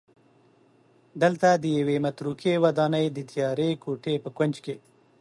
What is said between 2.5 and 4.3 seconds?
ودانۍ د تیارې کوټې په